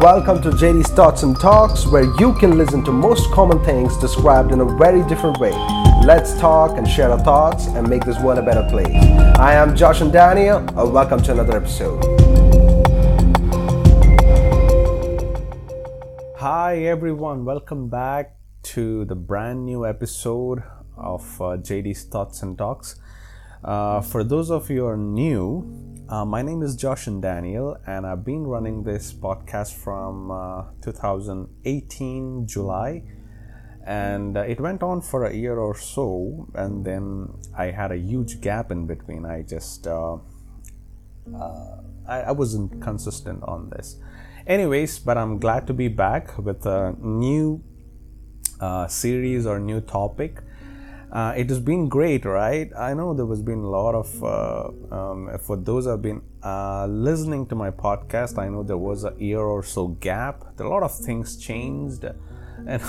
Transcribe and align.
Welcome 0.00 0.40
to 0.44 0.48
JD's 0.48 0.88
Thoughts 0.88 1.24
and 1.24 1.38
Talks, 1.38 1.86
where 1.86 2.04
you 2.18 2.32
can 2.32 2.56
listen 2.56 2.82
to 2.84 2.90
most 2.90 3.30
common 3.32 3.62
things 3.66 3.98
described 3.98 4.50
in 4.50 4.62
a 4.62 4.64
very 4.78 5.06
different 5.06 5.38
way. 5.38 5.50
Let's 6.06 6.40
talk 6.40 6.78
and 6.78 6.88
share 6.88 7.10
our 7.10 7.18
thoughts 7.22 7.66
and 7.66 7.86
make 7.86 8.06
this 8.06 8.18
world 8.18 8.38
a 8.38 8.42
better 8.42 8.66
place. 8.70 8.96
I 9.38 9.52
am 9.52 9.76
Josh 9.76 10.00
and 10.00 10.10
Daniel, 10.10 10.56
and 10.56 10.94
welcome 10.94 11.22
to 11.24 11.32
another 11.32 11.54
episode. 11.54 12.02
Hi, 16.38 16.78
everyone. 16.78 17.44
Welcome 17.44 17.90
back 17.90 18.36
to 18.72 19.04
the 19.04 19.14
brand 19.14 19.66
new 19.66 19.84
episode 19.84 20.62
of 20.96 21.42
uh, 21.42 21.58
JD's 21.58 22.04
Thoughts 22.04 22.42
and 22.42 22.56
Talks. 22.56 22.98
Uh, 23.64 24.00
for 24.00 24.24
those 24.24 24.50
of 24.50 24.70
you 24.70 24.80
who 24.80 24.86
are 24.86 24.96
new, 24.96 25.66
uh, 26.08 26.24
my 26.24 26.40
name 26.40 26.62
is 26.62 26.74
Josh 26.74 27.06
and 27.06 27.20
Daniel, 27.20 27.76
and 27.86 28.06
I've 28.06 28.24
been 28.24 28.46
running 28.46 28.84
this 28.84 29.12
podcast 29.12 29.74
from 29.74 30.30
uh, 30.30 30.64
2018 30.80 32.46
July, 32.46 33.02
and 33.84 34.38
uh, 34.38 34.40
it 34.40 34.60
went 34.60 34.82
on 34.82 35.02
for 35.02 35.26
a 35.26 35.34
year 35.34 35.58
or 35.58 35.76
so, 35.76 36.48
and 36.54 36.86
then 36.86 37.28
I 37.56 37.66
had 37.66 37.92
a 37.92 37.98
huge 37.98 38.40
gap 38.40 38.70
in 38.70 38.86
between. 38.86 39.26
I 39.26 39.42
just 39.42 39.86
uh, 39.86 40.16
I, 42.08 42.20
I 42.22 42.32
wasn't 42.32 42.80
consistent 42.80 43.42
on 43.44 43.68
this. 43.68 43.96
Anyways, 44.46 44.98
but 45.00 45.18
I'm 45.18 45.38
glad 45.38 45.66
to 45.66 45.74
be 45.74 45.88
back 45.88 46.38
with 46.38 46.64
a 46.64 46.96
new 46.98 47.62
uh, 48.58 48.86
series 48.86 49.44
or 49.44 49.60
new 49.60 49.82
topic 49.82 50.40
uh, 51.12 51.34
it 51.36 51.48
has 51.48 51.58
been 51.58 51.88
great, 51.88 52.24
right? 52.24 52.70
I 52.78 52.94
know 52.94 53.14
there 53.14 53.26
has 53.26 53.42
been 53.42 53.58
a 53.58 53.68
lot 53.68 53.94
of, 53.94 54.24
uh, 54.24 54.94
um, 54.94 55.38
for 55.40 55.56
those 55.56 55.86
have 55.86 56.02
been 56.02 56.22
uh, 56.42 56.86
listening 56.86 57.46
to 57.46 57.56
my 57.56 57.70
podcast, 57.70 58.38
I 58.38 58.48
know 58.48 58.62
there 58.62 58.78
was 58.78 59.04
a 59.04 59.14
year 59.18 59.40
or 59.40 59.64
so 59.64 59.88
gap. 59.88 60.44
A 60.60 60.64
lot 60.64 60.82
of 60.82 60.96
things 60.96 61.36
changed. 61.36 62.04
And, 62.66 62.82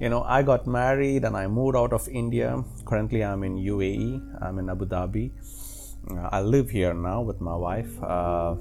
you 0.00 0.08
know, 0.08 0.22
I 0.22 0.42
got 0.42 0.66
married 0.66 1.24
and 1.24 1.36
I 1.36 1.46
moved 1.48 1.76
out 1.76 1.92
of 1.92 2.08
India. 2.08 2.64
Currently, 2.86 3.22
I'm 3.22 3.44
in 3.44 3.56
UAE, 3.56 4.42
I'm 4.42 4.58
in 4.58 4.70
Abu 4.70 4.86
Dhabi. 4.86 5.32
Uh, 6.10 6.30
I 6.32 6.40
live 6.40 6.70
here 6.70 6.94
now 6.94 7.20
with 7.20 7.38
my 7.42 7.54
wife. 7.54 8.02
Uh, 8.02 8.54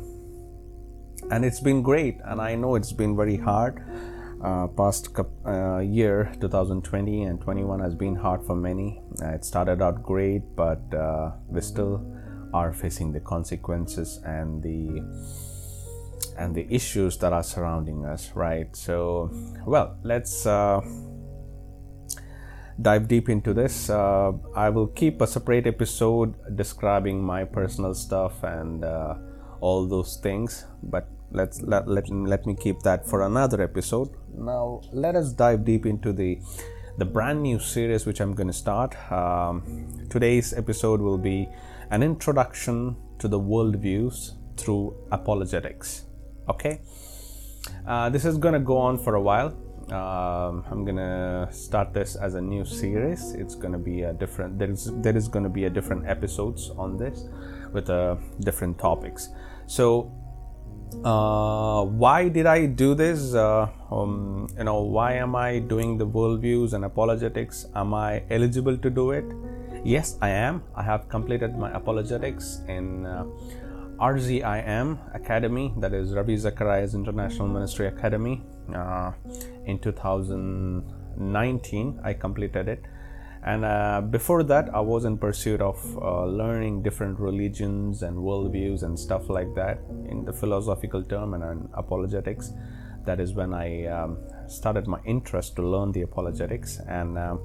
and 1.32 1.46
it's 1.46 1.62
been 1.62 1.82
great. 1.82 2.18
And 2.26 2.42
I 2.42 2.56
know 2.56 2.76
it's 2.76 2.92
been 2.92 3.16
very 3.16 3.38
hard 3.38 3.82
uh, 4.46 4.68
past 4.68 5.10
uh, 5.46 5.80
year 5.80 6.32
2020 6.40 7.24
and 7.24 7.42
21 7.42 7.80
has 7.80 7.96
been 7.96 8.16
hard 8.16 8.44
for 8.44 8.56
many. 8.56 9.02
Uh, 9.22 9.30
it 9.30 9.44
started 9.44 9.82
out 9.82 10.04
great 10.04 10.44
but 10.56 10.82
uh, 10.94 11.32
we 11.48 11.62
still 11.62 12.06
are 12.54 12.72
facing 12.72 13.12
the 13.12 13.20
consequences 13.20 14.22
and 14.24 14.62
the 14.62 15.02
and 16.38 16.54
the 16.54 16.68
issues 16.70 17.18
that 17.18 17.34
are 17.34 17.44
surrounding 17.44 18.06
us 18.06 18.32
right? 18.36 18.76
So 18.76 19.32
well 19.66 19.98
let's 20.04 20.46
uh, 20.46 20.82
dive 22.80 23.08
deep 23.08 23.30
into 23.30 23.54
this. 23.54 23.90
Uh, 23.90 24.34
i 24.56 24.70
will 24.70 24.88
keep 24.88 25.22
a 25.22 25.28
separate 25.28 25.66
episode 25.66 26.36
describing 26.56 27.24
my 27.24 27.44
personal 27.46 27.96
stuff 27.96 28.44
and 28.44 28.86
all 29.62 29.88
those 29.88 30.18
things 30.18 30.66
but 30.84 31.10
let's 31.32 31.62
let, 31.62 31.88
let, 31.88 32.10
let 32.10 32.46
me 32.46 32.54
keep 32.54 32.82
that 32.82 33.08
for 33.08 33.22
another 33.24 33.62
episode 33.62 34.10
now 34.38 34.82
let 34.92 35.16
us 35.16 35.32
dive 35.32 35.66
deep 35.66 35.86
into 35.86 36.14
the 36.14 36.40
the 36.98 37.06
brand 37.06 37.42
new 37.44 37.60
series 37.60 38.06
which 38.06 38.20
i'm 38.22 38.34
going 38.34 38.48
to 38.48 38.54
start. 38.54 38.96
Um, 39.12 40.08
today's 40.10 40.54
episode 40.54 41.02
will 41.02 41.18
be 41.18 41.50
an 41.92 42.04
introduction 42.04 42.96
to 43.20 43.28
the 43.28 43.40
worldviews 43.40 44.32
through 44.58 44.96
apologetics 45.12 46.06
okay? 46.50 46.82
Uh, 47.88 48.10
this 48.10 48.26
is 48.26 48.38
going 48.38 48.54
to 48.54 48.60
go 48.60 48.78
on 48.78 48.98
for 48.98 49.16
a 49.16 49.22
while. 49.22 49.56
Um, 49.86 50.64
i'm 50.72 50.84
going 50.84 50.98
to 50.98 51.48
start 51.52 51.94
this 51.94 52.16
as 52.16 52.34
a 52.34 52.42
new 52.42 52.66
series. 52.66 53.34
It's 53.34 53.54
going 53.54 53.74
to 53.74 53.78
be 53.78 54.02
a 54.02 54.14
different 54.14 54.58
there 54.58 54.72
is 54.72 54.90
there 55.02 55.16
is 55.16 55.28
going 55.28 55.44
to 55.44 55.50
be 55.50 55.66
a 55.66 55.70
different 55.70 56.08
episodes 56.08 56.72
on 56.76 56.98
this 56.98 57.26
with 57.72 57.90
uh, 57.90 58.16
different 58.40 58.80
topics. 58.80 59.30
So 59.68 60.12
uh, 61.04 61.84
why 61.84 62.30
did 62.30 62.46
I 62.46 62.66
do 62.66 62.96
this? 62.96 63.34
Uh, 63.34 63.68
um, 63.92 64.48
you 64.58 64.64
know, 64.64 64.82
why 64.82 65.14
am 65.14 65.36
I 65.36 65.60
doing 65.60 65.98
the 65.98 66.08
worldviews 66.08 66.74
and 66.74 66.86
apologetics? 66.86 67.66
Am 67.76 67.94
I 67.94 68.24
eligible 68.30 68.78
to 68.78 68.90
do 68.90 69.12
it? 69.12 69.26
Yes, 69.84 70.18
I 70.22 70.30
am. 70.30 70.64
I 70.76 70.84
have 70.84 71.10
completed 71.10 71.58
my 71.58 71.72
apologetics 71.72 72.62
in 72.68 73.06
uh, 73.06 73.26
RZIM 74.00 74.98
Academy, 75.14 75.74
that 75.78 75.94
is 75.94 76.14
Ravi 76.14 76.38
Zacharias 76.38 76.96
International 76.96 77.48
Ministry 77.48 77.88
Academy, 77.88 78.42
uh, 78.74 79.12
in 79.66 79.78
2019. 79.80 82.00
I 82.04 82.14
completed 82.14 82.68
it 82.68 82.84
and 83.46 83.64
uh, 83.64 84.02
before 84.02 84.44
that 84.44 84.74
i 84.74 84.80
was 84.80 85.06
in 85.06 85.18
pursuit 85.18 85.62
of 85.62 85.78
uh, 85.98 86.26
learning 86.26 86.82
different 86.82 87.20
religions 87.20 88.02
and 88.02 88.18
worldviews 88.18 88.84
and 88.84 89.00
stuff 89.00 89.30
like 89.30 89.54
that 89.56 89.80
in 90.10 90.26
the 90.26 90.34
philosophical 90.34 91.04
term 91.04 91.34
and 91.34 91.44
in 91.44 91.70
apologetics. 91.74 92.52
That 93.06 93.20
is 93.20 93.34
when 93.34 93.54
i 93.54 93.86
um, 93.86 94.18
started 94.48 94.88
my 94.88 95.00
interest 95.06 95.56
to 95.58 95.62
learn 95.62 95.92
the 95.92 96.02
apologetics. 96.02 96.80
And 96.88 97.20
um, 97.20 97.40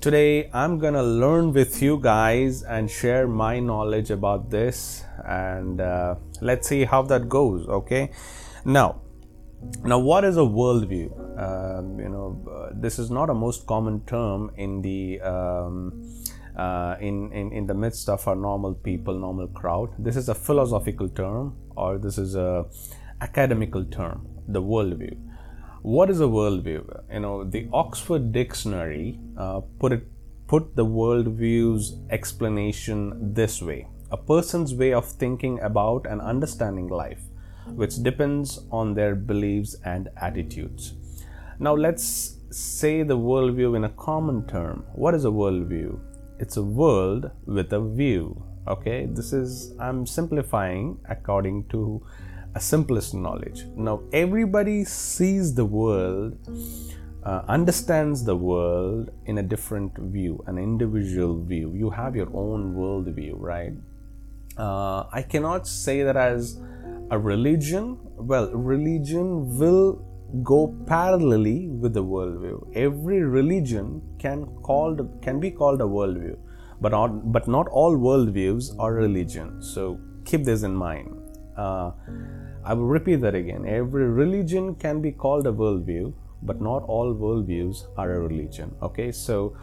today 0.00 0.48
i'm 0.52 0.78
gonna 0.78 1.02
learn 1.02 1.52
with 1.52 1.82
you 1.82 1.98
guys 2.00 2.62
and 2.62 2.88
share 2.88 3.26
my 3.26 3.58
knowledge 3.58 4.10
about 4.10 4.48
this. 4.50 5.04
And 5.26 5.80
uh, 5.80 6.14
let's 6.40 6.68
see 6.68 6.84
how 6.84 7.02
that 7.02 7.28
goes 7.28 7.66
okay? 7.66 8.12
Now 8.64 9.00
now, 9.82 9.98
what 9.98 10.24
is 10.24 10.36
a 10.36 10.40
worldview? 10.40 11.23
Um, 11.36 11.98
you 11.98 12.08
know, 12.08 12.40
uh, 12.50 12.72
this 12.74 12.98
is 12.98 13.10
not 13.10 13.30
a 13.30 13.34
most 13.34 13.66
common 13.66 14.00
term 14.06 14.50
in 14.56 14.82
the 14.82 15.20
um, 15.20 16.08
uh, 16.56 16.96
in, 17.00 17.32
in 17.32 17.52
in 17.52 17.66
the 17.66 17.74
midst 17.74 18.08
of 18.08 18.26
our 18.28 18.36
normal 18.36 18.74
people, 18.74 19.18
normal 19.18 19.48
crowd. 19.48 19.90
This 19.98 20.16
is 20.16 20.28
a 20.28 20.34
philosophical 20.34 21.08
term, 21.08 21.56
or 21.76 21.98
this 21.98 22.18
is 22.18 22.34
a 22.36 22.66
academical 23.20 23.84
term. 23.84 24.26
The 24.48 24.62
worldview. 24.62 25.16
What 25.82 26.10
is 26.10 26.20
a 26.20 26.24
worldview? 26.24 26.82
You 27.12 27.20
know, 27.20 27.44
the 27.44 27.68
Oxford 27.72 28.32
Dictionary 28.32 29.18
uh, 29.36 29.60
put 29.78 29.92
it 29.92 30.06
put 30.46 30.76
the 30.76 30.86
worldview's 30.86 31.96
explanation 32.10 33.34
this 33.34 33.60
way: 33.60 33.88
a 34.10 34.16
person's 34.16 34.74
way 34.74 34.92
of 34.92 35.06
thinking 35.06 35.60
about 35.60 36.06
and 36.06 36.20
understanding 36.20 36.88
life 36.88 37.22
which 37.66 38.02
depends 38.02 38.60
on 38.70 38.94
their 38.94 39.14
beliefs 39.14 39.76
and 39.84 40.08
attitudes. 40.16 40.94
Now, 41.58 41.74
let's 41.74 42.36
say 42.50 43.02
the 43.02 43.16
worldview 43.16 43.76
in 43.76 43.84
a 43.84 43.88
common 43.90 44.46
term. 44.46 44.84
What 44.94 45.14
is 45.14 45.24
a 45.24 45.28
worldview? 45.28 45.98
It's 46.38 46.56
a 46.56 46.62
world 46.62 47.30
with 47.46 47.72
a 47.72 47.80
view. 47.80 48.42
Okay, 48.66 49.06
this 49.06 49.32
is, 49.32 49.74
I'm 49.78 50.06
simplifying 50.06 50.98
according 51.08 51.68
to 51.68 52.04
a 52.54 52.60
simplest 52.60 53.14
knowledge. 53.14 53.64
Now, 53.76 54.02
everybody 54.12 54.84
sees 54.84 55.54
the 55.54 55.64
world, 55.64 56.38
uh, 57.24 57.42
understands 57.48 58.24
the 58.24 58.36
world 58.36 59.10
in 59.26 59.38
a 59.38 59.42
different 59.42 59.96
view, 59.98 60.42
an 60.46 60.58
individual 60.58 61.42
view. 61.42 61.72
You 61.74 61.90
have 61.90 62.16
your 62.16 62.30
own 62.34 62.74
worldview, 62.74 63.34
right? 63.36 63.72
Uh, 64.56 65.04
I 65.12 65.22
cannot 65.22 65.66
say 65.66 66.02
that 66.02 66.16
as 66.16 66.60
a 67.10 67.18
religion 67.18 67.98
well 68.16 68.50
religion 68.52 69.58
will 69.58 70.13
go 70.42 70.74
parallelly 70.84 71.68
with 71.68 71.94
the 71.94 72.02
worldview. 72.02 72.70
Every 72.74 73.22
religion 73.22 74.02
can 74.18 74.46
called 74.62 75.22
can 75.22 75.40
be 75.40 75.50
called 75.50 75.80
a 75.80 75.84
worldview 75.84 76.36
but 76.80 76.92
not 76.92 77.32
but 77.32 77.46
not 77.48 77.68
all 77.68 77.96
worldviews 77.96 78.74
are 78.78 78.92
religion. 78.92 79.62
So 79.62 80.00
keep 80.24 80.44
this 80.44 80.62
in 80.62 80.74
mind. 80.74 81.16
Uh, 81.56 81.92
i 82.64 82.72
will 82.72 82.86
repeat 82.86 83.20
that 83.20 83.34
again. 83.34 83.66
Every 83.66 84.06
religion 84.06 84.74
can 84.74 85.00
be 85.00 85.12
called 85.12 85.46
a 85.46 85.52
worldview 85.52 86.12
but 86.42 86.60
not 86.60 86.82
all 86.84 87.14
worldviews 87.14 87.86
are 87.96 88.12
a 88.12 88.20
religion. 88.20 88.74
Okay 88.82 89.12
so 89.12 89.56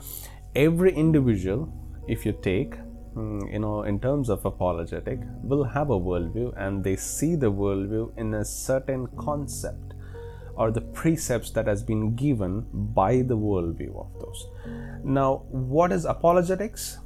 every 0.55 0.93
individual 0.93 1.71
if 2.07 2.25
you 2.25 2.33
take 2.41 2.75
Mm, 3.15 3.51
you 3.51 3.59
know, 3.59 3.83
in 3.83 3.99
terms 3.99 4.29
of 4.29 4.45
apologetic, 4.45 5.19
will 5.43 5.65
have 5.65 5.89
a 5.89 5.99
worldview 5.99 6.53
and 6.55 6.81
they 6.81 6.95
see 6.95 7.35
the 7.35 7.51
worldview 7.51 8.17
in 8.17 8.33
a 8.35 8.45
certain 8.45 9.07
concept 9.17 9.90
or 10.55 10.71
the 10.71 10.81
precepts 10.81 11.51
that 11.51 11.67
has 11.67 11.83
been 11.83 12.15
given 12.15 12.65
by 12.71 13.21
the 13.21 13.37
worldview 13.37 13.95
of 13.99 14.19
those. 14.19 14.47
Now, 15.03 15.43
what 15.49 15.91
is 15.91 16.05
apologetics? 16.05 16.99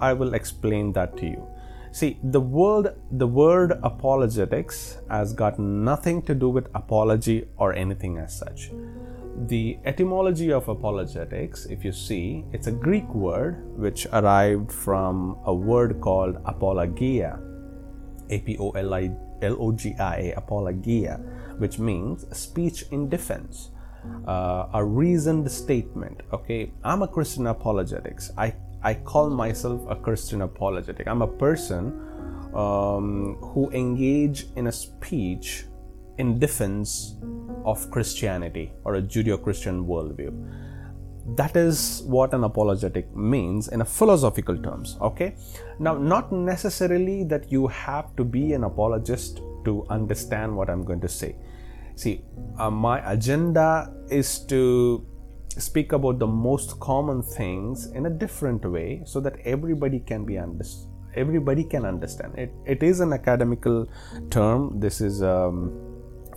I 0.00 0.12
will 0.12 0.34
explain 0.34 0.92
that 0.92 1.16
to 1.18 1.26
you. 1.26 1.46
See, 1.92 2.18
the 2.24 2.40
word 2.40 2.96
the 3.12 3.26
word 3.26 3.78
apologetics 3.82 4.98
has 5.08 5.32
got 5.32 5.58
nothing 5.58 6.22
to 6.22 6.34
do 6.34 6.48
with 6.48 6.68
apology 6.74 7.46
or 7.56 7.72
anything 7.72 8.18
as 8.18 8.36
such 8.36 8.70
the 9.46 9.78
etymology 9.84 10.52
of 10.52 10.68
apologetics, 10.68 11.66
if 11.66 11.84
you 11.84 11.92
see, 11.92 12.44
it's 12.52 12.66
a 12.66 12.72
Greek 12.72 13.08
word 13.14 13.62
which 13.76 14.06
arrived 14.12 14.70
from 14.70 15.36
a 15.44 15.54
word 15.54 16.00
called 16.00 16.38
apologia, 16.44 17.38
A 18.30 18.38
P 18.40 18.56
O 18.58 18.70
L 18.70 18.94
I 18.94 19.10
L 19.42 19.56
O 19.58 19.72
G 19.72 19.94
I 19.98 20.16
A, 20.16 20.34
apologia, 20.36 21.20
which 21.58 21.78
means 21.78 22.24
speech 22.36 22.84
in 22.90 23.08
defense. 23.08 23.70
Uh, 24.28 24.68
a 24.74 24.84
reasoned 24.84 25.50
statement. 25.50 26.20
Okay, 26.32 26.72
I'm 26.84 27.02
a 27.02 27.08
Christian 27.08 27.46
apologetics. 27.46 28.30
I 28.36 28.54
I 28.82 28.92
call 28.92 29.30
myself 29.30 29.80
a 29.88 29.96
Christian 29.96 30.42
apologetic. 30.42 31.08
I'm 31.08 31.22
a 31.22 31.26
person 31.26 31.84
um, 32.54 33.36
who 33.40 33.70
engage 33.70 34.46
in 34.56 34.66
a 34.66 34.72
speech 34.72 35.64
in 36.18 36.38
defense 36.38 37.16
of 37.64 37.90
Christianity 37.90 38.72
or 38.84 38.96
a 38.96 39.02
Judeo-Christian 39.02 39.86
worldview. 39.86 40.32
That 41.26 41.56
is 41.56 42.02
what 42.06 42.34
an 42.34 42.44
apologetic 42.44 43.14
means 43.16 43.68
in 43.68 43.80
a 43.80 43.84
philosophical 43.84 44.56
terms. 44.58 44.96
Okay, 45.00 45.36
now 45.78 45.94
not 45.94 46.32
necessarily 46.32 47.24
that 47.24 47.50
you 47.50 47.66
have 47.68 48.14
to 48.16 48.24
be 48.24 48.52
an 48.52 48.64
apologist 48.64 49.40
to 49.64 49.86
understand 49.88 50.54
what 50.54 50.68
I'm 50.68 50.84
going 50.84 51.00
to 51.00 51.08
say. 51.08 51.36
See, 51.96 52.24
uh, 52.58 52.70
my 52.70 52.98
agenda 53.10 53.94
is 54.10 54.40
to 54.46 55.06
speak 55.56 55.92
about 55.92 56.18
the 56.18 56.26
most 56.26 56.78
common 56.80 57.22
things 57.22 57.86
in 57.92 58.06
a 58.06 58.10
different 58.10 58.64
way 58.64 59.02
so 59.06 59.20
that 59.20 59.38
everybody 59.44 60.00
can 60.00 60.24
be 60.24 60.36
understood 60.36 60.90
everybody 61.16 61.64
can 61.64 61.84
understand 61.84 62.36
it 62.36 62.52
it 62.66 62.82
is 62.82 63.00
an 63.00 63.12
academical 63.12 63.88
term 64.30 64.80
this 64.80 65.00
is 65.00 65.22
a 65.22 65.36
um, 65.46 65.72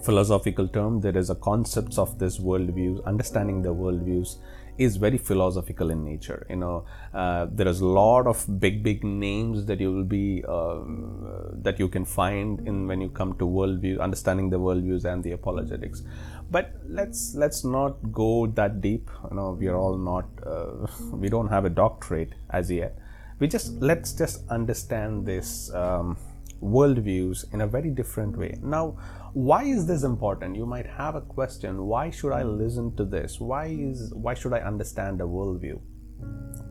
philosophical 0.04 0.68
term 0.68 1.02
there 1.02 1.18
is 1.18 1.30
a 1.30 1.36
concepts 1.36 1.98
of 1.98 2.20
this 2.20 2.38
worldview 2.38 3.04
understanding 3.06 3.62
the 3.62 3.74
worldviews 3.74 4.36
is 4.78 4.98
very 4.98 5.18
philosophical 5.18 5.90
in 5.90 6.04
nature. 6.04 6.46
You 6.50 6.58
know 6.58 6.86
uh, 7.14 7.48
there 7.52 7.68
is 7.68 7.82
a 7.82 7.86
lot 7.86 8.28
of 8.28 8.46
big 8.60 8.84
big 8.84 9.04
names 9.04 9.66
that 9.66 9.80
you 9.80 9.92
will 9.92 10.04
be 10.04 10.44
um, 10.46 11.52
that 11.62 11.80
you 11.80 11.88
can 11.88 12.06
find 12.06 12.68
in 12.68 12.88
when 12.88 13.02
you 13.02 13.10
come 13.10 13.34
to 13.38 13.46
worldview 13.46 14.00
understanding 14.00 14.50
the 14.50 14.60
worldviews 14.60 15.06
and 15.06 15.24
the 15.24 15.32
apologetics. 15.32 16.04
But 16.50 16.74
let's 16.88 17.36
let's 17.36 17.64
not 17.64 18.12
go 18.12 18.48
that 18.48 18.82
deep. 18.82 19.10
You 19.30 19.36
know 19.36 19.52
we 19.52 19.68
are 19.68 19.76
all 19.76 19.98
not 19.98 20.26
uh, 20.46 20.88
we 21.12 21.30
don't 21.30 21.50
have 21.50 21.66
a 21.66 21.70
doctorate 21.70 22.34
as 22.50 22.72
yet. 22.72 22.98
We 23.40 23.48
just 23.48 23.74
let's 23.82 24.14
just 24.14 24.48
understand 24.50 25.26
this 25.26 25.72
um, 25.74 26.18
worldviews 26.62 27.54
in 27.54 27.62
a 27.62 27.68
very 27.68 27.90
different 27.90 28.38
way. 28.38 28.58
Now 28.62 28.98
why 29.34 29.64
is 29.64 29.86
this 29.86 30.04
important? 30.04 30.56
You 30.56 30.66
might 30.66 30.88
have 30.88 31.16
a 31.16 31.22
question 31.22 31.86
why 31.86 32.10
should 32.10 32.32
i 32.34 32.44
listen 32.44 32.96
to 32.96 33.06
this? 33.06 33.40
Why 33.40 33.66
is 33.68 34.14
why 34.14 34.34
should 34.34 34.54
i 34.54 34.60
understand 34.60 35.22
a 35.22 35.26
worldview? 35.26 35.80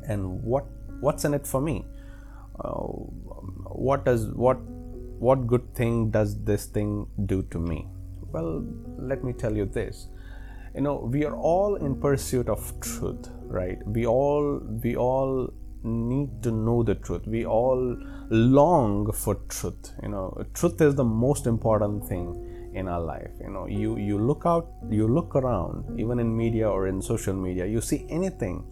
And 0.09 0.43
what 0.43 0.67
what's 1.00 1.25
in 1.25 1.35
it 1.35 1.47
for 1.47 1.61
me? 1.61 1.85
Uh, 2.59 2.71
what 3.87 4.05
does 4.05 4.27
what 4.29 4.59
what 5.19 5.47
good 5.47 5.75
thing 5.75 6.11
does 6.11 6.43
this 6.44 6.67
thing 6.67 7.06
do 7.27 7.43
to 7.44 7.59
me? 7.59 7.87
Well, 8.33 8.65
let 8.99 9.25
me 9.25 9.33
tell 9.33 9.56
you 9.56 9.67
this. 9.67 10.09
You 10.75 10.83
know, 10.83 10.97
we 10.97 11.25
are 11.25 11.35
all 11.37 11.77
in 11.77 11.99
pursuit 12.00 12.49
of 12.49 12.79
truth, 12.81 13.31
right? 13.44 13.79
We 13.87 14.06
all 14.06 14.61
we 14.83 14.97
all 14.97 15.53
need 15.87 16.43
to 16.43 16.50
know 16.50 16.83
the 16.83 16.97
truth. 16.97 17.27
We 17.27 17.47
all 17.47 17.97
long 18.31 19.12
for 19.12 19.37
truth. 19.49 19.93
You 20.03 20.09
know, 20.09 20.44
truth 20.55 20.81
is 20.81 20.94
the 20.94 21.05
most 21.05 21.47
important 21.47 22.06
thing 22.06 22.73
in 22.75 22.88
our 22.88 23.00
life. 23.00 23.31
You 23.41 23.50
know, 23.50 23.67
you 23.67 23.97
you 23.97 24.19
look 24.19 24.43
out, 24.44 24.69
you 24.91 25.09
look 25.09 25.35
around, 25.37 25.99
even 25.99 26.19
in 26.19 26.37
media 26.37 26.69
or 26.69 26.88
in 26.88 27.00
social 27.00 27.35
media, 27.35 27.67
you 27.67 27.81
see 27.81 28.06
anything 28.11 28.65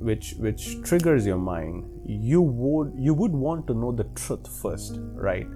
which 0.00 0.34
which 0.38 0.80
triggers 0.82 1.26
your 1.26 1.36
mind 1.36 1.84
you 2.06 2.40
would 2.40 2.92
you 2.96 3.14
would 3.14 3.32
want 3.32 3.66
to 3.66 3.74
know 3.74 3.92
the 3.92 4.04
truth 4.14 4.46
first 4.62 4.96
right 5.14 5.46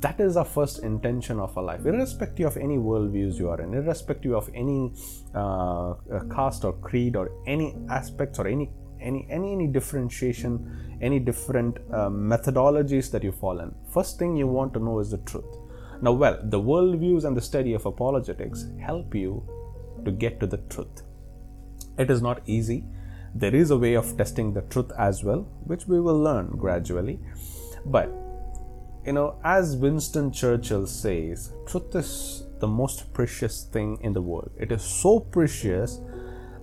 that 0.00 0.20
is 0.20 0.36
our 0.36 0.44
first 0.44 0.82
intention 0.84 1.40
of 1.40 1.56
our 1.58 1.64
life 1.64 1.84
irrespective 1.84 2.46
of 2.46 2.56
any 2.56 2.76
worldviews 2.76 3.38
you 3.38 3.48
are 3.48 3.60
in 3.60 3.74
irrespective 3.74 4.32
of 4.32 4.48
any 4.54 4.92
uh, 5.34 5.90
uh, 5.90 5.94
caste 6.34 6.64
or 6.64 6.74
creed 6.74 7.16
or 7.16 7.30
any 7.46 7.74
aspects 7.88 8.38
or 8.38 8.46
any 8.46 8.70
any 9.04 9.26
any, 9.30 9.52
any 9.52 9.66
differentiation 9.66 10.98
any 11.00 11.18
different 11.18 11.78
uh, 11.92 12.08
methodologies 12.08 13.10
that 13.10 13.22
you 13.22 13.32
fall 13.32 13.60
in 13.60 13.74
first 13.92 14.18
thing 14.18 14.36
you 14.36 14.46
want 14.46 14.72
to 14.74 14.80
know 14.80 14.98
is 14.98 15.10
the 15.10 15.18
truth. 15.18 15.58
Now 16.00 16.12
well 16.12 16.38
the 16.42 16.60
worldviews 16.60 17.24
and 17.24 17.36
the 17.36 17.46
study 17.50 17.74
of 17.74 17.86
apologetics 17.86 18.66
help 18.80 19.14
you 19.14 19.46
to 20.04 20.10
get 20.10 20.40
to 20.40 20.46
the 20.46 20.58
truth. 20.74 21.02
It 21.98 22.10
is 22.10 22.20
not 22.20 22.42
easy. 22.46 22.84
There 23.34 23.54
is 23.54 23.70
a 23.70 23.78
way 23.78 23.94
of 23.94 24.16
testing 24.16 24.52
the 24.52 24.62
truth 24.62 24.92
as 24.98 25.24
well 25.24 25.42
which 25.64 25.86
we 25.86 26.00
will 26.00 26.20
learn 26.20 26.48
gradually. 26.56 27.20
But 27.84 28.10
you 29.06 29.12
know, 29.12 29.38
as 29.44 29.76
Winston 29.76 30.32
Churchill 30.32 30.86
says, 30.86 31.52
truth 31.66 31.94
is 31.94 32.44
the 32.60 32.66
most 32.66 33.12
precious 33.12 33.64
thing 33.64 33.98
in 34.00 34.14
the 34.14 34.22
world. 34.22 34.50
It 34.58 34.72
is 34.72 34.82
so 34.82 35.20
precious 35.20 36.00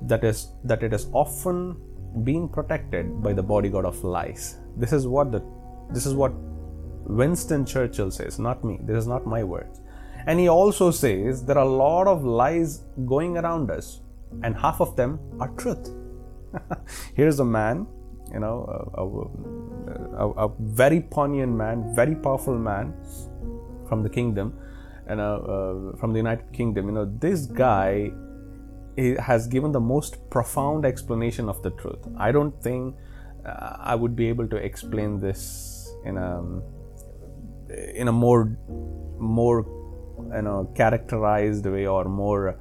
that 0.02 0.24
is 0.24 0.48
that 0.64 0.82
it 0.82 0.94
is 0.94 1.08
often 1.14 1.78
being 2.24 2.48
protected 2.48 3.22
by 3.22 3.34
the 3.34 3.44
bodyguard 3.44 3.86
of 3.86 4.04
lies. 4.04 4.58
This 4.78 4.94
is 4.94 5.08
what 5.08 5.32
the 5.32 5.42
this 5.92 6.06
is 6.06 6.14
what 6.14 6.34
Winston 7.06 7.66
Churchill 7.66 8.12
says, 8.12 8.40
not 8.40 8.64
me. 8.64 8.80
This 8.84 8.98
is 8.98 9.08
not 9.08 9.26
my 9.26 9.44
words. 9.44 9.82
And 10.28 10.40
he 10.40 10.48
also 10.48 10.92
says 10.92 11.44
there 11.46 11.58
are 11.58 11.66
a 11.66 11.70
lot 11.70 12.08
of 12.08 12.24
lies 12.24 12.84
going 13.06 13.38
around 13.38 13.72
us, 13.72 14.02
and 14.44 14.56
half 14.56 14.80
of 14.80 14.96
them 14.96 15.20
are 15.40 15.50
truth. 15.50 15.90
Here's 17.16 17.40
a 17.40 17.46
man 17.46 17.88
you 18.34 18.40
know, 18.40 18.58
a, 18.96 20.24
a, 20.24 20.48
a, 20.48 20.52
very 20.60 21.02
poignant 21.02 21.54
man, 21.54 21.94
very 21.94 22.16
powerful 22.16 22.58
man 22.58 22.94
from 23.88 24.04
the 24.04 24.10
kingdom, 24.10 24.58
and 25.08 25.20
uh, 25.20 25.36
uh, 25.36 25.96
from 25.98 26.14
the 26.14 26.20
United 26.20 26.52
Kingdom. 26.54 26.88
You 26.88 26.94
know, 26.94 27.06
this 27.06 27.46
guy 27.46 28.12
has 28.98 29.48
given 29.48 29.72
the 29.72 29.80
most 29.80 30.30
profound 30.30 30.86
explanation 30.86 31.50
of 31.50 31.62
the 31.64 31.72
truth. 31.72 32.08
I 32.18 32.32
don't 32.32 32.62
think 32.62 32.96
uh, 33.46 33.78
I 33.80 33.96
would 33.96 34.16
be 34.16 34.28
able 34.28 34.48
to 34.48 34.58
explain 34.58 35.20
this 35.20 35.94
in 36.06 36.18
a 36.18 36.62
in 37.96 38.08
a 38.08 38.12
more 38.12 38.58
more 39.18 39.66
you 40.36 40.42
know 40.42 40.72
characterized 40.76 41.66
way 41.66 41.88
or 41.88 42.06
more 42.06 42.58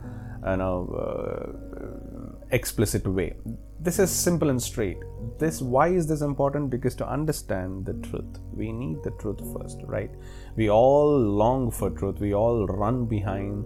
you 0.46 0.56
know 0.56 0.76
uh, 1.04 2.46
explicit 2.50 3.06
way. 3.06 3.36
This 3.80 3.98
is 3.98 4.10
simple 4.10 4.50
and 4.50 4.62
straight. 4.62 4.98
This 5.38 5.62
why 5.62 5.88
is 5.88 6.06
this 6.06 6.20
important? 6.20 6.70
Because 6.70 6.94
to 6.96 7.08
understand 7.08 7.86
the 7.86 7.94
truth 8.08 8.38
we 8.52 8.72
need 8.72 9.02
the 9.02 9.10
truth 9.12 9.40
first 9.52 9.78
right? 9.84 10.10
We 10.56 10.70
all 10.70 11.18
long 11.18 11.70
for 11.70 11.90
truth. 11.90 12.20
We 12.20 12.34
all 12.34 12.66
run 12.66 13.06
behind 13.06 13.64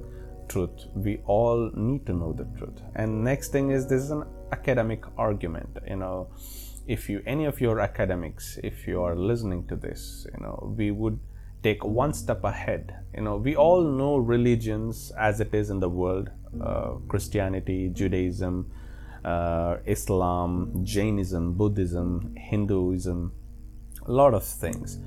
truth. 0.48 0.86
We 0.94 1.20
all 1.26 1.70
need 1.74 2.06
to 2.06 2.12
know 2.12 2.32
the 2.32 2.44
truth. 2.58 2.80
And 2.94 3.24
next 3.24 3.48
thing 3.48 3.70
is 3.70 3.86
this 3.86 4.02
is 4.02 4.10
an 4.10 4.24
academic 4.52 5.04
argument 5.18 5.78
you 5.88 5.96
know. 5.96 6.28
If 6.86 7.08
you 7.08 7.22
any 7.26 7.46
of 7.46 7.60
your 7.60 7.80
academics 7.80 8.58
if 8.62 8.86
you 8.86 9.02
are 9.02 9.16
listening 9.16 9.66
to 9.68 9.76
this 9.76 10.26
you 10.34 10.42
know 10.42 10.74
we 10.76 10.90
would 10.90 11.18
take 11.62 11.84
one 11.84 12.12
step 12.12 12.44
ahead. 12.44 12.94
You 13.14 13.22
know 13.22 13.36
we 13.36 13.56
all 13.56 13.82
know 13.82 14.16
religions 14.16 15.12
as 15.18 15.40
it 15.40 15.54
is 15.54 15.70
in 15.70 15.80
the 15.80 15.88
world 15.88 16.30
uh, 16.62 16.92
christianity 17.08 17.90
judaism 17.92 18.70
uh, 19.24 19.78
Islam, 19.86 20.84
Jainism, 20.84 21.54
Buddhism, 21.54 22.34
Hinduism, 22.36 23.32
a 24.06 24.12
lot 24.12 24.34
of 24.34 24.44
things. 24.44 24.98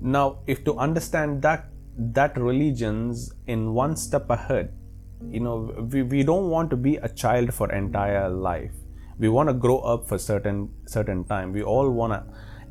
Now, 0.00 0.38
if 0.46 0.64
to 0.64 0.76
understand 0.78 1.42
that 1.42 1.68
that 1.98 2.36
religions 2.36 3.32
in 3.46 3.72
one 3.72 3.96
step 3.96 4.28
ahead, 4.28 4.72
you 5.30 5.40
know, 5.40 5.88
we, 5.92 6.02
we 6.02 6.22
don't 6.22 6.50
want 6.50 6.70
to 6.70 6.76
be 6.76 6.96
a 6.96 7.08
child 7.08 7.54
for 7.54 7.72
entire 7.72 8.28
life. 8.28 8.72
We 9.18 9.28
want 9.28 9.48
to 9.48 9.54
grow 9.54 9.78
up 9.78 10.08
for 10.08 10.18
certain 10.18 10.70
certain 10.86 11.24
time. 11.24 11.52
We 11.52 11.62
all 11.62 11.90
want 11.90 12.12
to 12.12 12.24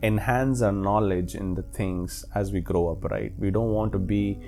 enhance 0.03 0.61
our 0.61 0.71
knowledge 0.71 1.35
in 1.35 1.55
the 1.55 1.63
things 1.63 2.23
as 2.35 2.51
we 2.51 2.61
grow 2.61 2.89
up, 2.89 3.03
right? 3.05 3.33
We 3.39 3.49
don't 3.49 3.71
want 3.71 3.91
to 3.93 3.99
be 3.99 4.39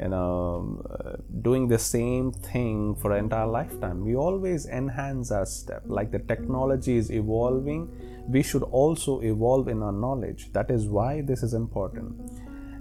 you 0.00 0.08
know 0.08 1.20
doing 1.42 1.68
the 1.68 1.78
same 1.78 2.32
thing 2.32 2.94
for 2.94 3.16
entire 3.16 3.46
lifetime 3.46 4.04
we 4.04 4.16
always 4.16 4.66
enhance 4.66 5.30
our 5.30 5.44
step 5.44 5.82
like 5.84 6.10
the 6.10 6.18
technology 6.18 6.96
is 6.96 7.10
evolving 7.10 7.82
we 8.28 8.42
should 8.42 8.62
also 8.62 9.20
evolve 9.20 9.68
in 9.68 9.82
our 9.82 9.92
knowledge 9.92 10.50
that 10.52 10.70
is 10.70 10.86
why 10.86 11.20
this 11.20 11.42
is 11.42 11.52
important 11.52 12.31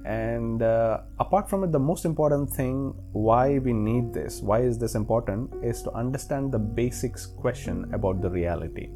and 0.05 0.62
uh, 0.63 1.01
apart 1.20 1.50
from 1.50 1.63
it 1.63 1.72
the 1.72 1.79
most 1.79 2.05
important 2.05 2.50
thing 2.50 2.93
why 3.12 3.60
we 3.60 3.74
need 3.74 4.13
this 4.13 4.41
why 4.41 4.60
is 4.60 4.77
this 4.79 4.96
important 4.96 5.51
is 5.63 5.81
to 5.84 5.91
understand 5.91 6.51
the 6.51 6.60
basics 6.60 7.25
question 7.25 7.89
about 7.93 8.22
the 8.22 8.29
reality 8.29 8.89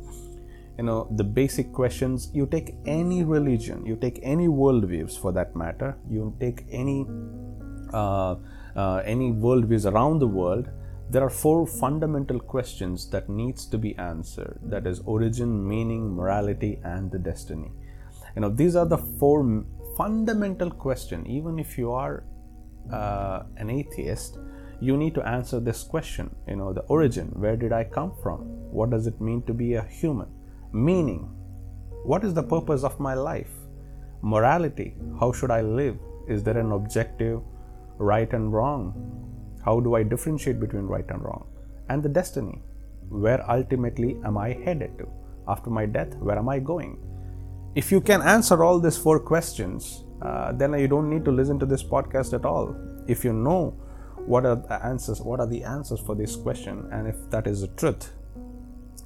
you 0.78 0.84
know 0.84 1.08
the 1.16 1.24
basic 1.24 1.72
questions 1.72 2.30
you 2.34 2.46
take 2.48 2.76
any 2.86 3.24
religion 3.24 3.86
you 3.86 3.96
take 3.96 4.20
any 4.24 4.48
worldviews 4.48 5.20
for 5.20 5.32
that 5.32 5.56
matter 5.56 5.96
you 6.10 6.36
take 6.40 6.66
any 6.72 7.06
uh, 7.94 8.36
uh, 8.76 9.02
any 9.06 9.32
worldviews 9.32 9.90
around 9.90 10.20
the 10.20 10.28
world, 10.28 10.70
there 11.10 11.24
are 11.24 11.30
four 11.30 11.66
fundamental 11.66 12.40
questions 12.40 13.10
that 13.10 13.30
needs 13.30 13.66
to 13.68 13.78
be 13.78 13.96
answered. 13.98 14.60
That 14.64 14.86
is 14.86 15.00
origin, 15.06 15.68
meaning, 15.68 16.14
morality, 16.14 16.80
and 16.84 17.12
the 17.12 17.20
destiny. 17.20 17.72
You 18.36 18.42
know, 18.42 18.50
these 18.50 18.76
are 18.76 18.86
the 18.86 18.98
four 18.98 19.64
fundamental 19.96 20.70
question, 20.70 21.25
Even 21.28 21.60
if 21.60 21.78
you 21.78 21.92
are 21.92 22.24
uh, 22.92 23.44
an 23.58 23.70
atheist, 23.70 24.38
you 24.80 24.98
need 24.98 25.16
to 25.16 25.28
answer 25.28 25.60
this 25.60 25.84
question. 25.84 26.36
You 26.48 26.58
know 26.58 26.74
the 26.74 26.82
origin 26.82 27.28
where 27.34 27.56
did 27.56 27.72
i 27.72 27.84
come 27.84 28.14
from? 28.22 28.40
What 28.72 28.90
does 28.90 29.08
it 29.08 29.20
mean 29.22 29.42
to 29.44 29.54
be 29.54 29.75
a 29.75 29.84
human? 29.84 30.28
Meaning 30.74 31.22
what 32.04 32.24
is 32.24 32.34
the 32.34 32.44
purpose 32.44 32.84
of 32.84 33.00
my 33.00 33.14
life? 33.14 33.54
Morality 34.22 34.96
how 35.20 35.32
should 35.32 35.52
i 35.52 35.62
live? 35.62 35.98
Is 36.28 36.44
there 36.44 36.58
an 36.58 36.72
objective 36.72 37.42
right 37.98 38.32
and 38.34 38.52
wrong? 38.52 38.94
How 39.64 39.80
do 39.80 39.96
i 39.96 40.04
differentiate 40.04 40.60
between 40.60 40.84
right 40.84 41.10
and 41.10 41.24
wrong? 41.24 41.48
And 41.90 42.04
the 42.04 42.10
destiny 42.10 42.62
where 43.10 43.50
ultimately 43.50 44.18
am 44.25 44.38
i 44.38 44.52
headed 44.52 44.98
to? 45.00 45.08
After 45.48 45.70
my 45.70 45.86
death 45.86 46.16
where 46.18 46.38
am 46.38 46.50
i 46.50 46.60
going 46.60 46.98
if 47.75 47.91
you 47.91 48.00
can 48.00 48.22
answer 48.22 48.63
all 48.63 48.79
these 48.79 48.98
four 48.98 49.20
questions 49.20 50.05
uh, 50.22 50.51
then 50.53 50.74
you 50.79 50.88
don't 50.88 51.10
need 51.10 51.25
to 51.25 51.32
listen 51.32 51.60
to 51.60 51.65
this 51.65 51.84
podcast 51.84 52.34
at 52.34 52.46
all. 52.46 52.75
If 53.08 53.24
you 53.24 53.34
know 53.34 53.77
what 54.17 54.46
are 54.46 54.55
the 54.55 54.84
answers 54.84 55.22
what 55.22 55.39
are 55.39 55.48
the 55.48 55.63
answers 55.63 56.00
for 56.00 56.15
this 56.15 56.36
question 56.36 56.88
and 56.91 57.08
if 57.08 57.29
that 57.29 57.46
is 57.46 57.62
the 57.62 57.67
truth 57.67 58.12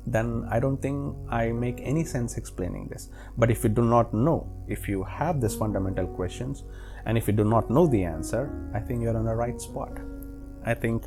then 0.07 0.47
i 0.49 0.59
don't 0.61 0.81
think 0.81 1.13
i 1.29 1.51
make 1.51 1.81
any 1.81 2.05
sense 2.05 2.38
explaining 2.38 2.88
this. 2.88 3.09
But 3.38 3.51
if 3.51 3.63
you 3.63 3.69
do 3.69 3.81
not 3.81 4.13
know 4.13 4.49
if 4.67 4.88
you 4.88 5.03
have 5.03 5.41
these 5.41 5.55
fundamental 5.55 6.07
questions 6.07 6.63
and 7.05 7.17
if 7.17 7.27
you 7.27 7.33
do 7.33 7.43
not 7.43 7.69
know 7.69 7.85
the 7.88 8.03
answer 8.03 8.43
i 8.73 8.79
think 8.79 9.01
you're 9.01 9.17
on 9.17 9.25
the 9.25 9.35
right 9.35 9.59
spot. 9.59 9.99
I 10.65 10.73
think 10.73 11.05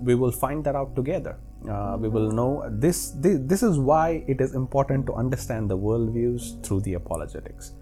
we 0.00 0.14
will 0.14 0.32
find 0.32 0.64
that 0.64 0.74
out 0.74 0.96
together 0.96 1.36
uh, 1.70 1.96
we 1.98 2.08
will 2.08 2.30
know 2.30 2.68
this, 2.70 3.10
this 3.12 3.38
this 3.42 3.62
is 3.62 3.78
why 3.78 4.24
it 4.26 4.40
is 4.40 4.54
important 4.54 5.06
to 5.06 5.14
understand 5.14 5.70
the 5.70 5.76
worldviews 5.76 6.62
through 6.64 6.80
the 6.80 6.94
apologetics 6.94 7.72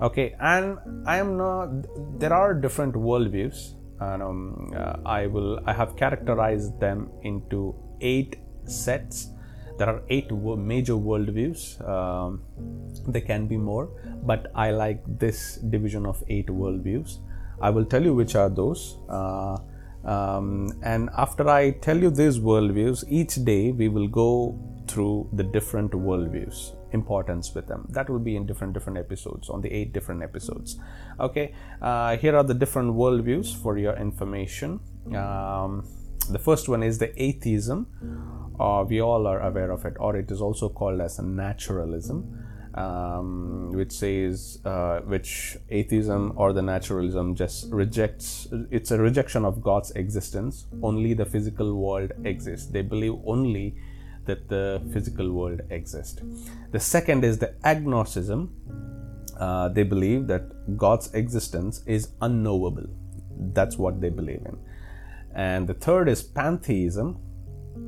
okay 0.00 0.34
and 0.40 0.78
i 1.06 1.16
am 1.16 1.36
not 1.36 1.70
there 2.18 2.32
are 2.32 2.54
different 2.54 2.94
worldviews 2.94 3.74
and 4.10 4.22
um, 4.22 4.72
uh, 4.76 4.96
I 5.04 5.26
will 5.26 5.60
I 5.66 5.72
have 5.72 5.96
characterized 5.96 6.80
them 6.80 7.10
into 7.22 7.74
eight 8.00 8.36
sets. 8.64 9.28
There 9.78 9.88
are 9.88 10.02
eight 10.08 10.30
major 10.30 10.94
worldviews. 10.94 11.60
Um, 11.88 12.42
there 13.08 13.22
can 13.22 13.46
be 13.46 13.56
more, 13.56 13.88
but 14.22 14.50
I 14.54 14.70
like 14.70 15.02
this 15.18 15.56
division 15.56 16.06
of 16.06 16.22
eight 16.28 16.46
worldviews. 16.46 17.18
I 17.60 17.70
will 17.70 17.84
tell 17.84 18.02
you 18.02 18.14
which 18.14 18.34
are 18.34 18.50
those. 18.50 18.98
Uh, 19.08 19.58
um, 20.04 20.72
and 20.82 21.10
after 21.16 21.48
I 21.48 21.70
tell 21.70 21.98
you 21.98 22.10
these 22.10 22.38
worldviews, 22.38 23.04
each 23.08 23.36
day 23.44 23.72
we 23.72 23.88
will 23.88 24.08
go 24.08 24.58
through 24.88 25.28
the 25.32 25.44
different 25.44 25.92
worldviews 25.92 26.76
importance 26.92 27.54
with 27.54 27.66
them. 27.66 27.86
That 27.88 28.10
will 28.10 28.18
be 28.18 28.36
in 28.36 28.46
different 28.46 28.74
different 28.74 28.98
episodes 28.98 29.48
on 29.48 29.62
the 29.62 29.72
eight 29.72 29.92
different 29.92 30.22
episodes. 30.22 30.78
Okay 31.18 31.54
uh, 31.80 32.16
here 32.16 32.36
are 32.36 32.42
the 32.42 32.54
different 32.54 32.94
worldviews 32.94 33.56
for 33.56 33.78
your 33.78 33.96
information. 33.96 34.80
Um, 35.14 35.88
the 36.30 36.38
first 36.38 36.68
one 36.68 36.82
is 36.82 36.98
the 36.98 37.10
atheism. 37.22 37.86
Uh, 38.60 38.84
we 38.86 39.00
all 39.00 39.26
are 39.26 39.40
aware 39.40 39.70
of 39.70 39.84
it 39.86 39.94
or 39.98 40.16
it 40.16 40.30
is 40.30 40.40
also 40.40 40.68
called 40.68 41.00
as 41.00 41.18
naturalism 41.18 42.44
um, 42.74 43.70
which 43.72 43.92
says 43.92 44.58
uh, 44.64 45.00
which 45.00 45.56
atheism 45.70 46.32
or 46.36 46.52
the 46.52 46.62
naturalism 46.62 47.34
just 47.34 47.70
rejects 47.70 48.48
it's 48.70 48.90
a 48.90 48.98
rejection 48.98 49.44
of 49.44 49.62
god's 49.62 49.90
existence 49.92 50.66
only 50.82 51.12
the 51.12 51.24
physical 51.24 51.74
world 51.74 52.12
exists 52.24 52.66
they 52.70 52.82
believe 52.82 53.14
only 53.26 53.76
that 54.26 54.48
the 54.48 54.80
physical 54.92 55.30
world 55.32 55.60
exists. 55.70 56.20
The 56.70 56.80
second 56.80 57.24
is 57.24 57.38
the 57.38 57.54
agnosticism. 57.64 58.50
Uh, 59.38 59.68
they 59.68 59.82
believe 59.82 60.26
that 60.28 60.76
God's 60.76 61.12
existence 61.14 61.82
is 61.86 62.10
unknowable. 62.20 62.86
That's 63.52 63.76
what 63.76 64.00
they 64.00 64.10
believe 64.10 64.42
in. 64.46 64.58
And 65.34 65.68
the 65.68 65.74
third 65.74 66.08
is 66.08 66.22
pantheism. 66.22 67.18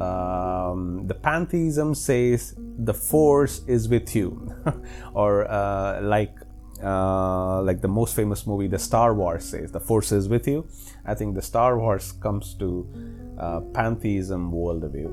Um, 0.01 1.07
the 1.07 1.15
pantheism 1.15 1.95
says 1.95 2.55
the 2.79 2.95
force 2.95 3.63
is 3.67 3.89
with 3.89 4.15
you, 4.17 4.53
or 5.15 5.51
uh, 5.51 6.01
like 6.03 6.37
uh, 6.83 7.63
like 7.63 7.81
the 7.81 7.89
most 7.89 8.17
famous 8.17 8.47
movie, 8.47 8.67
the 8.67 8.79
Star 8.79 9.15
Wars 9.15 9.45
says 9.45 9.73
the 9.73 9.81
force 9.81 10.13
is 10.13 10.29
with 10.29 10.47
you. 10.49 10.67
I 11.07 11.15
think 11.15 11.35
the 11.35 11.43
Star 11.43 11.79
Wars 11.79 12.13
comes 12.13 12.55
to 12.55 12.87
uh, 13.39 13.61
pantheism 13.73 14.51
worldview. 14.53 15.13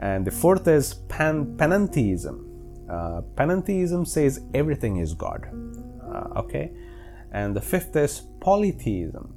And 0.00 0.26
the 0.26 0.30
fourth 0.30 0.66
is 0.68 0.94
pan- 1.08 1.56
panentheism. 1.56 2.44
Uh, 2.90 3.22
panentheism 3.36 4.06
says 4.06 4.40
everything 4.52 4.98
is 4.98 5.14
God. 5.14 5.46
Uh, 6.02 6.40
okay. 6.40 6.72
And 7.32 7.56
the 7.56 7.60
fifth 7.60 7.96
is 7.96 8.22
polytheism. 8.40 9.34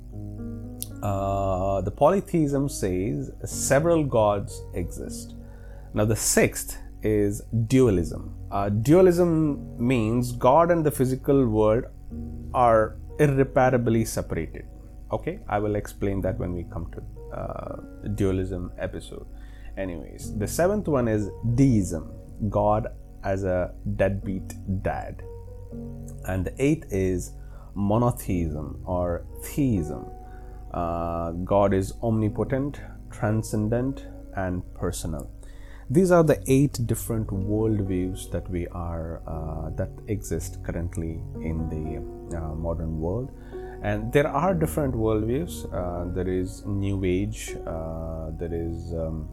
Uh, 1.05 1.81
the 1.87 1.91
polytheism 1.91 2.65
says 2.81 3.31
several 3.43 4.03
gods 4.17 4.53
exist. 4.81 5.35
Now, 5.93 6.05
the 6.13 6.15
sixth 6.15 6.77
is 7.03 7.41
dualism. 7.73 8.23
Uh, 8.51 8.69
dualism 8.69 9.31
means 9.93 10.31
God 10.31 10.71
and 10.71 10.85
the 10.87 10.91
physical 10.99 11.39
world 11.57 11.85
are 12.53 12.97
irreparably 13.19 14.03
separated. 14.05 14.65
Okay, 15.11 15.39
I 15.47 15.59
will 15.59 15.75
explain 15.75 16.21
that 16.21 16.39
when 16.39 16.53
we 16.53 16.63
come 16.73 16.91
to 16.95 17.01
uh, 17.39 17.75
dualism 18.15 18.71
episode. 18.87 19.27
Anyways, 19.77 20.37
the 20.37 20.47
seventh 20.47 20.87
one 20.87 21.07
is 21.07 21.29
deism, 21.55 22.11
God 22.49 22.87
as 23.23 23.43
a 23.43 23.73
deadbeat 23.95 24.53
dad. 24.81 25.21
And 26.27 26.45
the 26.45 26.55
eighth 26.67 26.87
is 26.91 27.33
monotheism 27.75 28.81
or 28.85 29.25
theism. 29.43 30.05
Uh, 30.75 31.31
God 31.31 31.73
is 31.73 31.93
omnipotent, 32.03 32.81
transcendent, 33.09 34.05
and 34.35 34.61
personal. 34.73 35.31
These 35.89 36.11
are 36.11 36.23
the 36.23 36.43
eight 36.47 36.85
different 36.85 37.27
worldviews 37.27 38.29
that 38.31 38.49
we 38.49 38.67
are 38.67 39.21
uh, 39.25 39.69
that 39.77 39.89
exist 40.07 40.61
currently 40.63 41.21
in 41.41 41.69
the 41.69 42.37
uh, 42.37 42.55
modern 42.55 42.99
world, 42.99 43.31
and 43.83 44.11
there 44.11 44.27
are 44.27 44.53
different 44.53 44.93
worldviews. 44.95 45.53
Uh, 45.73 46.13
there 46.13 46.27
is 46.27 46.65
New 46.65 47.05
Age. 47.05 47.55
Uh, 47.65 48.31
there 48.31 48.53
is 48.53 48.93
um, 48.93 49.29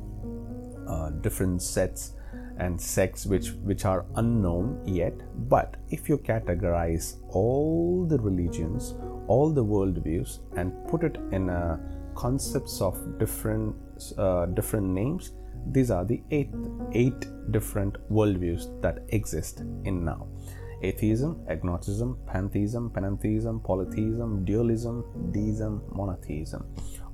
uh, 0.87 1.11
different 1.11 1.61
sets 1.62 2.12
and 2.59 2.80
sects 2.80 3.26
which 3.26 3.50
which 3.71 3.85
are 3.85 4.04
unknown 4.16 4.80
yet 4.87 5.14
but 5.49 5.76
if 5.90 6.09
you 6.09 6.18
categorize 6.18 7.16
all 7.30 8.06
the 8.06 8.18
religions 8.18 8.94
all 9.28 9.50
the 9.50 9.64
worldviews 9.64 10.38
and 10.56 10.73
put 10.88 11.04
it 11.04 11.16
in 11.32 11.49
a 11.49 11.80
concepts 12.14 12.80
of 12.80 12.97
different 13.18 13.75
uh, 14.18 14.47
different 14.47 14.87
names 14.87 15.32
these 15.71 15.90
are 15.90 16.04
the 16.04 16.21
eight 16.30 16.50
eight 16.92 17.26
different 17.52 17.97
worldviews 18.11 18.80
that 18.82 18.99
exist 19.09 19.61
in 19.85 20.04
now. 20.04 20.26
Atheism 20.82 21.44
agnosticism 21.49 22.18
pantheism 22.26 22.90
panentheism 22.90 23.62
polytheism 23.62 24.44
dualism 24.44 25.04
deism 25.30 25.80
monotheism 25.94 26.64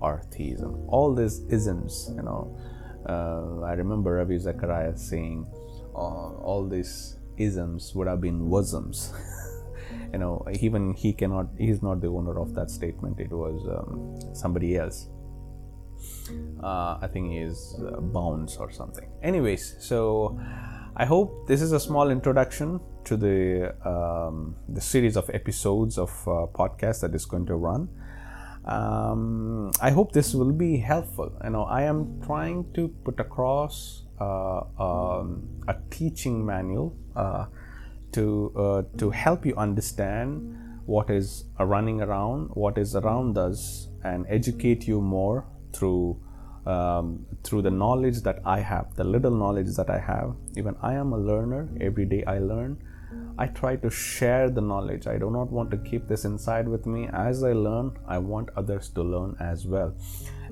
or 0.00 0.23
theism 0.30 0.83
all 0.88 1.14
these 1.14 1.40
isms 1.50 2.11
you 2.16 2.23
know 2.23 2.59
uh, 3.07 3.61
I 3.62 3.73
remember 3.73 4.14
Ravi 4.14 4.38
Zacharias 4.38 5.09
saying 5.09 5.47
uh, 5.95 5.99
all 5.99 6.67
these 6.69 7.17
isms 7.37 7.95
would 7.95 8.09
have 8.09 8.21
been 8.21 8.49
wasms. 8.49 9.12
you 10.12 10.19
know, 10.19 10.45
even 10.61 10.95
he 10.95 11.12
cannot, 11.12 11.49
he's 11.59 11.83
not 11.83 12.00
the 12.00 12.09
owner 12.09 12.38
of 12.38 12.55
that 12.55 12.71
statement, 12.71 13.21
it 13.21 13.31
was 13.31 13.67
um, 13.69 14.35
somebody 14.35 14.76
else. 14.76 15.09
Uh, 16.62 16.99
I 17.00 17.09
think 17.12 17.33
he 17.33 17.38
is 17.38 17.81
uh, 17.81 18.00
Bounds 18.00 18.57
or 18.57 18.71
something. 18.71 19.09
Anyways, 19.23 19.76
so 19.81 20.38
I 20.97 21.05
hope 21.05 21.47
this 21.47 21.62
is 21.62 21.73
a 21.73 21.81
small 21.81 22.11
introduction 22.11 22.81
to 23.05 23.17
the 23.17 23.75
um, 23.88 24.57
the 24.69 24.81
series 24.81 25.17
of 25.17 25.31
episodes 25.33 25.97
of 25.97 26.11
uh, 26.26 26.47
podcast 26.52 27.00
that 27.00 27.14
is 27.14 27.25
going 27.25 27.47
to 27.47 27.57
run 27.57 27.88
um, 28.68 29.70
i 29.80 29.90
hope 29.90 30.12
this 30.12 30.34
will 30.34 30.52
be 30.52 30.76
helpful 30.76 31.32
you 31.44 31.50
know 31.50 31.64
i 31.64 31.82
am 31.82 32.20
trying 32.25 32.64
to 32.75 32.88
put 33.04 33.18
across 33.20 34.04
uh, 34.20 34.60
um, 34.78 35.48
a 35.68 35.76
teaching 35.90 36.44
manual 36.44 36.96
uh, 37.16 37.46
to 38.12 38.52
uh, 38.56 38.82
to 38.96 39.10
help 39.10 39.46
you 39.46 39.54
understand 39.56 40.56
what 40.87 41.10
is 41.10 41.44
running 41.60 42.00
around 42.00 42.48
what 42.54 42.78
is 42.78 42.96
around 42.96 43.37
us 43.38 43.88
and 44.04 44.26
educate 44.28 44.87
you 44.88 45.00
more 45.00 45.46
through 45.72 46.18
um, 46.68 47.26
through 47.44 47.62
the 47.62 47.70
knowledge 47.70 48.20
that 48.22 48.40
I 48.44 48.60
have, 48.60 48.94
the 48.94 49.04
little 49.04 49.30
knowledge 49.30 49.75
that 49.76 49.88
I 49.88 49.98
have. 49.98 50.34
Even 50.56 50.76
I 50.82 50.94
am 50.94 51.12
a 51.12 51.18
learner. 51.18 51.68
Every 51.80 52.04
day 52.04 52.25
I 52.25 52.38
learn. 52.38 52.78
I 53.38 53.46
try 53.46 53.76
to 53.76 53.90
share 53.90 54.50
the 54.50 54.60
knowledge. 54.60 55.06
I 55.06 55.18
do 55.18 55.30
not 55.30 55.50
want 55.50 55.70
to 55.70 55.78
keep 55.78 56.08
this 56.08 56.24
inside 56.24 56.68
with 56.68 56.86
me. 56.86 57.08
As 57.12 57.42
I 57.42 57.52
learn, 57.52 57.92
I 58.06 58.18
want 58.18 58.50
others 58.56 58.88
to 58.90 59.02
learn 59.02 59.36
as 59.40 59.66
well. 59.66 59.94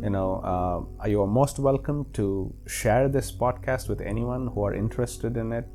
You 0.02 0.10
know, 0.10 0.88
uh, 1.00 1.06
you 1.06 1.22
are 1.22 1.26
most 1.26 1.58
welcome 1.58 2.06
to 2.14 2.54
share 2.66 3.08
this 3.08 3.32
podcast 3.32 3.88
with 3.88 4.00
anyone 4.00 4.48
who 4.48 4.64
are 4.64 4.74
interested 4.74 5.36
in 5.36 5.52
it. 5.52 5.66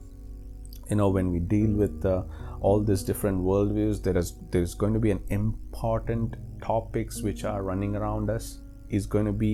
you 0.91 0.97
know 0.97 1.09
when 1.09 1.31
we 1.31 1.39
deal 1.39 1.71
with 1.81 2.05
uh, 2.05 2.21
all 2.59 2.83
these 2.83 3.03
different 3.09 3.41
worldviews 3.49 4.03
there 4.03 4.17
is 4.21 4.33
there's 4.51 4.73
going 4.75 4.93
to 4.93 4.99
be 5.05 5.11
an 5.11 5.21
important 5.29 6.35
topics 6.61 7.21
which 7.21 7.43
are 7.51 7.63
running 7.63 7.95
around 7.95 8.29
us 8.29 8.59
is 8.89 9.05
going 9.05 9.25
to 9.25 9.37
be 9.43 9.53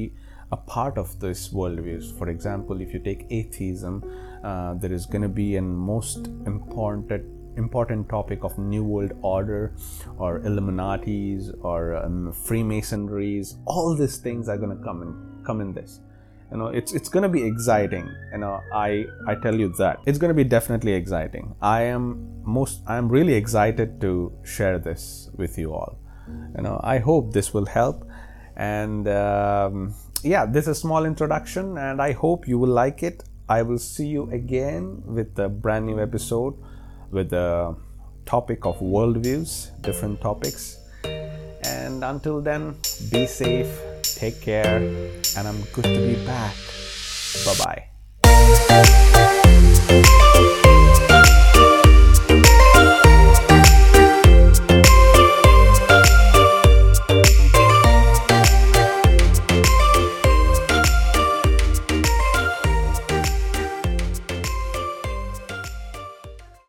a 0.52 0.58
part 0.58 0.98
of 0.98 1.20
this 1.20 1.50
worldviews 1.60 2.18
for 2.18 2.30
example 2.30 2.82
if 2.82 2.94
you 2.94 3.00
take 3.00 3.26
atheism 3.30 4.02
uh, 4.48 4.74
there 4.76 4.94
is 4.94 5.06
going 5.06 5.22
to 5.22 5.34
be 5.44 5.58
a 5.58 5.62
most 5.62 6.28
important 6.46 7.26
important 7.58 8.08
topic 8.08 8.44
of 8.44 8.58
new 8.58 8.84
world 8.84 9.14
order 9.22 9.74
or 10.18 10.40
illuminatis 10.42 11.52
or 11.64 11.96
um, 11.96 12.32
freemasonries. 12.32 13.56
All 13.66 13.96
these 13.96 14.18
things 14.18 14.48
are 14.48 14.58
going 14.58 14.78
to 14.78 14.84
come 14.84 15.02
in 15.02 15.12
come 15.44 15.60
in 15.60 15.74
this. 15.74 16.00
You 16.52 16.58
know 16.60 16.68
it's 16.68 16.94
it's 16.94 17.10
going 17.10 17.24
to 17.24 17.34
be 17.38 17.44
exciting. 17.44 18.08
You 18.32 18.38
know 18.38 18.62
i 18.74 19.06
i 19.28 19.36
tell 19.36 19.60
you 19.64 19.70
that. 19.80 20.00
It's 20.06 20.20
going 20.24 20.34
to 20.36 20.40
be 20.44 20.48
definitely 20.58 20.94
exciting. 20.94 21.54
I 21.62 21.82
am 21.96 22.04
most 22.58 22.82
i'm 22.88 23.10
really 23.10 23.34
excited 23.44 24.00
to 24.02 24.12
share 24.58 24.80
this 24.90 25.30
with 25.36 25.58
you 25.58 25.74
all. 25.74 26.00
You 26.56 26.64
know 26.64 26.80
i 26.96 27.00
hope 27.00 27.34
this 27.34 27.54
will 27.54 27.66
help. 27.66 28.10
And 28.56 29.08
um, 29.08 29.94
yeah 30.24 30.46
this 30.46 30.64
is 30.64 30.70
a 30.70 30.76
small 30.76 31.06
introduction 31.06 31.78
and 31.78 32.02
i 32.02 32.12
hope 32.12 32.48
you 32.48 32.58
will 32.58 32.76
like 32.84 33.04
it 33.04 33.24
i 33.50 33.62
will 33.62 33.80
see 33.80 34.08
you 34.08 34.30
again 34.32 35.02
with 35.06 35.38
a 35.40 35.48
brand 35.50 35.86
new 35.86 36.00
episode 36.00 36.54
with 37.12 37.30
the 37.30 37.76
topic 38.26 38.66
of 38.66 38.78
worldviews 38.80 39.72
different 39.82 40.20
topics. 40.22 40.78
And 41.64 42.04
until 42.04 42.42
then 42.42 42.76
be 43.12 43.26
safe 43.26 43.72
take 44.04 44.42
care 44.42 44.78
and 45.38 45.48
i'm 45.48 45.62
good 45.74 45.86
to 45.86 46.08
be 46.08 46.16
back. 46.26 46.56
Bye 47.46 47.88
bye 49.88 50.14